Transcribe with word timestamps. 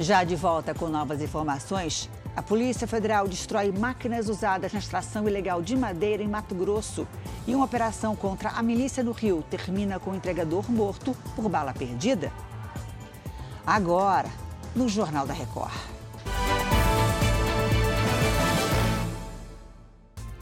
Já 0.00 0.22
de 0.22 0.36
volta 0.36 0.72
com 0.72 0.86
novas 0.86 1.20
informações, 1.20 2.08
a 2.36 2.42
Polícia 2.42 2.86
Federal 2.86 3.26
destrói 3.26 3.72
máquinas 3.72 4.28
usadas 4.28 4.72
na 4.72 4.78
extração 4.78 5.28
ilegal 5.28 5.60
de 5.60 5.76
madeira 5.76 6.22
em 6.22 6.28
Mato 6.28 6.54
Grosso. 6.54 7.04
E 7.48 7.54
uma 7.54 7.64
operação 7.64 8.14
contra 8.14 8.50
a 8.50 8.62
milícia 8.62 9.02
no 9.02 9.10
Rio 9.10 9.42
termina 9.50 9.98
com 9.98 10.12
o 10.12 10.14
entregador 10.14 10.70
morto 10.70 11.16
por 11.34 11.48
bala 11.48 11.72
perdida. 11.72 12.30
Agora, 13.66 14.28
no 14.74 14.88
Jornal 14.88 15.26
da 15.26 15.34
Record. 15.34 15.74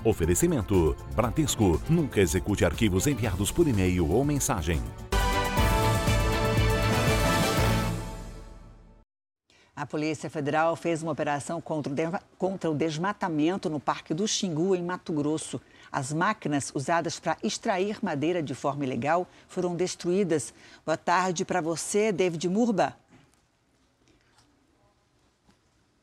Oferecimento: 0.05 0.95
Bradesco. 1.15 1.81
Nunca 1.89 2.21
execute 2.21 2.63
arquivos 2.63 3.07
enviados 3.07 3.51
por 3.51 3.67
e-mail 3.67 4.09
ou 4.11 4.23
mensagem. 4.23 4.83
A 9.77 9.85
Polícia 9.85 10.31
Federal 10.31 10.75
fez 10.75 11.03
uma 11.03 11.13
operação 11.13 11.61
contra 11.61 11.93
o, 11.93 12.37
contra 12.39 12.71
o 12.71 12.75
desmatamento 12.75 13.69
no 13.69 13.79
Parque 13.79 14.15
do 14.15 14.27
Xingu, 14.27 14.75
em 14.75 14.83
Mato 14.83 15.13
Grosso. 15.13 15.61
As 15.93 16.15
máquinas 16.15 16.73
usadas 16.75 17.21
para 17.21 17.37
extrair 17.43 18.03
madeira 18.03 18.43
de 18.43 18.55
forma 18.55 18.87
ilegal 18.87 19.29
foram 19.47 19.77
destruídas. 19.77 20.55
Boa 20.83 20.97
tarde 20.97 21.45
para 21.45 21.61
você, 21.61 22.11
David 22.11 22.49
Murba. 22.49 22.97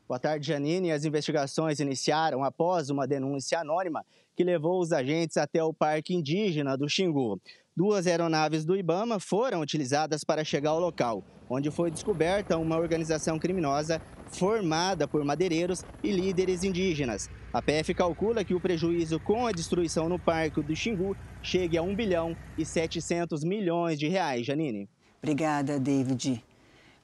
Boa 0.06 0.20
tarde, 0.20 0.46
Janine. 0.46 0.92
As 0.92 1.04
investigações 1.04 1.80
iniciaram 1.80 2.44
após 2.44 2.90
uma 2.90 3.08
denúncia 3.08 3.58
anônima 3.58 4.06
que 4.36 4.44
levou 4.44 4.80
os 4.80 4.92
agentes 4.92 5.36
até 5.36 5.64
o 5.64 5.74
Parque 5.74 6.14
Indígena 6.14 6.76
do 6.76 6.88
Xingu. 6.88 7.40
Duas 7.76 8.06
aeronaves 8.06 8.64
do 8.64 8.76
Ibama 8.76 9.18
foram 9.18 9.60
utilizadas 9.60 10.22
para 10.22 10.44
chegar 10.44 10.70
ao 10.70 10.78
local, 10.78 11.24
onde 11.50 11.72
foi 11.72 11.90
descoberta 11.90 12.56
uma 12.56 12.76
organização 12.76 13.36
criminosa 13.36 14.00
formada 14.28 15.08
por 15.08 15.24
madeireiros 15.24 15.82
e 16.00 16.12
líderes 16.12 16.62
indígenas. 16.62 17.28
A 17.52 17.60
PF 17.60 17.92
calcula 17.92 18.44
que 18.44 18.54
o 18.54 18.60
prejuízo 18.60 19.18
com 19.18 19.44
a 19.44 19.50
destruição 19.50 20.08
no 20.08 20.20
Parque 20.20 20.62
do 20.62 20.76
Xingu 20.76 21.16
chegue 21.42 21.76
a 21.76 21.82
1 21.82 21.96
bilhão 21.96 22.36
e 22.56 22.64
700 22.64 23.42
milhões 23.42 23.98
de 23.98 24.06
reais. 24.06 24.46
Janine. 24.46 24.88
Obrigada, 25.20 25.80
David. 25.80 26.44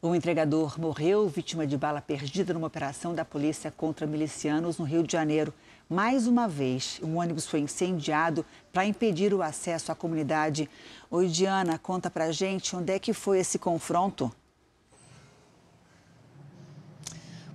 Um 0.02 0.14
entregador 0.14 0.80
morreu 0.80 1.28
vítima 1.28 1.66
de 1.66 1.76
bala 1.76 2.00
perdida 2.00 2.54
numa 2.54 2.68
operação 2.68 3.14
da 3.14 3.22
polícia 3.22 3.70
contra 3.70 4.06
milicianos 4.06 4.78
no 4.78 4.84
Rio 4.86 5.02
de 5.02 5.12
Janeiro. 5.12 5.52
Mais 5.90 6.26
uma 6.26 6.48
vez, 6.48 6.98
um 7.02 7.18
ônibus 7.18 7.46
foi 7.46 7.60
incendiado 7.60 8.42
para 8.72 8.86
impedir 8.86 9.34
o 9.34 9.42
acesso 9.42 9.92
à 9.92 9.94
comunidade. 9.94 10.70
Oi, 11.10 11.28
Diana, 11.28 11.78
conta 11.78 12.10
pra 12.10 12.32
gente 12.32 12.74
onde 12.74 12.94
é 12.94 12.98
que 12.98 13.12
foi 13.12 13.40
esse 13.40 13.58
confronto. 13.58 14.34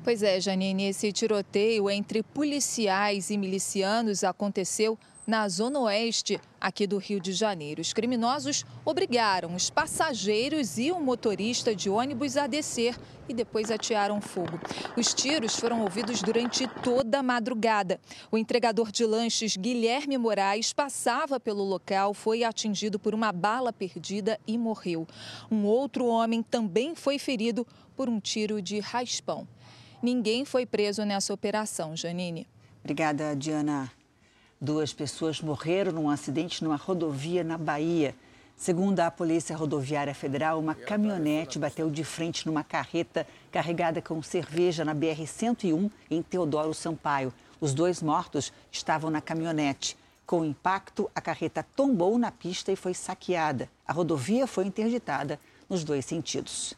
Pois 0.04 0.22
é, 0.22 0.40
Janine, 0.40 0.90
esse 0.90 1.12
tiroteio 1.12 1.90
entre 1.90 2.22
policiais 2.22 3.32
e 3.32 3.38
milicianos 3.38 4.24
aconteceu 4.24 5.00
na 5.28 5.48
zona 5.50 5.80
oeste 5.80 6.40
aqui 6.60 6.86
do 6.86 6.98
Rio 6.98 7.20
de 7.20 7.34
Janeiro. 7.34 7.82
Os 7.82 7.94
criminosos 7.94 8.64
obrigaram 8.84 9.56
os 9.56 9.70
passageiros 9.70 10.78
e 10.78 10.92
o 10.92 11.00
motorista 11.00 11.76
de 11.76 11.90
ônibus 11.90 12.38
a 12.38 12.48
descer 12.48 12.96
e 13.28 13.34
depois 13.34 13.72
atearam 13.72 14.22
fogo. 14.22 14.60
Os 14.96 15.14
tiros 15.14 15.56
foram 15.56 15.82
ouvidos 15.82 16.22
durante 16.22 16.68
toda 16.68 17.20
a 17.20 17.24
madrugada. 17.24 18.00
O 18.32 18.38
entregador 18.38 18.92
de 18.92 19.06
lanches 19.06 19.58
Guilherme 19.58 20.18
Moraes 20.18 20.74
passava 20.74 21.40
pelo 21.40 21.64
local, 21.64 22.14
foi 22.14 22.44
atingido 22.44 23.00
por 23.00 23.16
uma 23.16 23.32
bala 23.32 23.74
perdida 23.74 24.40
e 24.48 24.58
morreu. 24.58 25.08
Um 25.50 25.66
outro 25.66 26.06
homem 26.06 26.44
também 26.44 26.96
foi 26.96 27.18
ferido 27.18 27.66
por 27.96 28.08
um 28.10 28.20
tiro 28.20 28.62
de 28.62 28.80
raspão. 28.80 29.48
Ninguém 30.02 30.46
foi 30.46 30.66
preso 30.66 31.04
nessa 31.04 31.34
operação, 31.34 31.96
Janine. 31.96 32.48
Obrigada, 32.84 33.36
Diana. 33.36 33.92
Duas 34.60 34.94
pessoas 34.94 35.42
morreram 35.42 35.92
num 35.92 36.10
acidente 36.10 36.64
numa 36.64 36.78
rodovia 36.78 37.44
na 37.44 37.58
Bahia. 37.58 38.16
Segundo 38.56 39.02
a 39.02 39.12
Polícia 39.12 39.56
Rodoviária 39.56 40.16
Federal, 40.16 40.58
uma 40.58 40.74
caminhonete 40.74 41.60
bateu 41.60 41.90
de 41.92 42.06
frente 42.06 42.48
numa 42.48 42.64
carreta 42.64 43.28
carregada 43.52 44.02
com 44.02 44.24
cerveja 44.24 44.86
na 44.86 44.96
BR-101 44.96 45.92
em 46.10 46.22
Teodoro 46.22 46.74
Sampaio. 46.74 47.34
Os 47.60 47.74
dois 47.74 48.02
mortos 48.02 48.54
estavam 48.72 49.12
na 49.12 49.20
caminhonete. 49.20 49.98
Com 50.26 50.40
o 50.40 50.46
impacto, 50.46 51.12
a 51.14 51.20
carreta 51.20 51.66
tombou 51.76 52.18
na 52.18 52.32
pista 52.32 52.72
e 52.72 52.78
foi 52.78 52.94
saqueada. 52.94 53.70
A 53.86 53.92
rodovia 53.92 54.48
foi 54.48 54.66
interditada 54.66 55.38
nos 55.70 55.84
dois 55.84 56.06
sentidos. 56.06 56.74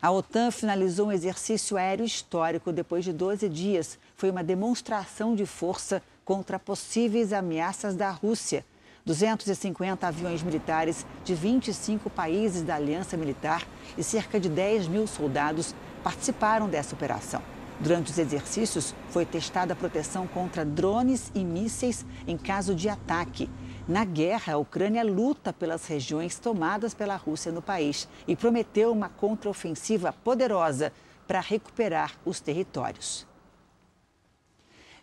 A 0.00 0.12
OTAN 0.12 0.52
finalizou 0.52 1.08
um 1.08 1.12
exercício 1.12 1.76
aéreo 1.76 2.06
histórico 2.06 2.72
depois 2.72 3.04
de 3.04 3.12
12 3.12 3.48
dias. 3.48 3.98
Foi 4.16 4.30
uma 4.30 4.44
demonstração 4.44 5.34
de 5.34 5.44
força 5.44 6.00
contra 6.24 6.58
possíveis 6.58 7.32
ameaças 7.32 7.94
da 7.94 8.10
Rússia. 8.10 8.64
250 9.04 10.06
aviões 10.06 10.42
militares 10.42 11.04
de 11.24 11.34
25 11.34 12.08
países 12.08 12.62
da 12.62 12.76
Aliança 12.76 13.16
Militar 13.16 13.66
e 13.98 14.02
cerca 14.02 14.40
de 14.40 14.48
10 14.48 14.88
mil 14.88 15.06
soldados 15.06 15.74
participaram 16.02 16.68
dessa 16.68 16.94
operação. 16.94 17.42
Durante 17.78 18.12
os 18.12 18.18
exercícios, 18.18 18.94
foi 19.10 19.26
testada 19.26 19.72
a 19.72 19.76
proteção 19.76 20.26
contra 20.26 20.64
drones 20.64 21.30
e 21.34 21.44
mísseis 21.44 22.06
em 22.26 22.38
caso 22.38 22.74
de 22.74 22.88
ataque. 22.88 23.50
Na 23.86 24.04
guerra, 24.04 24.54
a 24.54 24.58
Ucrânia 24.58 25.04
luta 25.04 25.52
pelas 25.52 25.86
regiões 25.86 26.38
tomadas 26.38 26.94
pela 26.94 27.16
Rússia 27.16 27.52
no 27.52 27.60
país 27.60 28.08
e 28.26 28.34
prometeu 28.34 28.90
uma 28.90 29.10
contraofensiva 29.10 30.12
poderosa 30.12 30.92
para 31.26 31.40
recuperar 31.40 32.12
os 32.24 32.40
territórios. 32.40 33.26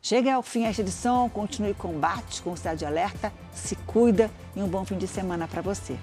Chega 0.04 0.34
ao 0.34 0.42
fim 0.42 0.64
esta 0.66 0.82
edição, 0.82 1.30
continue 1.30 1.76
combate 1.76 2.42
com 2.42 2.56
Cidade 2.56 2.84
Alerta, 2.84 3.32
se 3.54 3.76
cuida 3.76 4.32
e 4.56 4.62
um 4.62 4.68
bom 4.68 4.84
fim 4.84 4.98
de 4.98 5.08
semana 5.08 5.48
para 5.48 5.62
você. 5.62 5.96